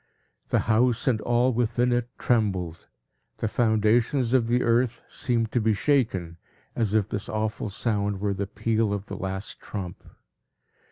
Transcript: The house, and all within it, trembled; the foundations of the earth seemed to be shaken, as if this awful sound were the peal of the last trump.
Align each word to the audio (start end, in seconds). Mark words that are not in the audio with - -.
The 0.49 0.61
house, 0.61 1.05
and 1.07 1.21
all 1.21 1.53
within 1.53 1.91
it, 1.93 2.09
trembled; 2.17 2.87
the 3.37 3.47
foundations 3.47 4.33
of 4.33 4.47
the 4.47 4.63
earth 4.63 5.03
seemed 5.07 5.51
to 5.51 5.61
be 5.61 5.75
shaken, 5.75 6.37
as 6.75 6.95
if 6.95 7.07
this 7.07 7.29
awful 7.29 7.69
sound 7.69 8.19
were 8.19 8.33
the 8.33 8.47
peal 8.47 8.93
of 8.93 9.05
the 9.05 9.15
last 9.15 9.59
trump. 9.59 10.03